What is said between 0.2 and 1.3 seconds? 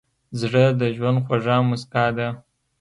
زړه د ژوند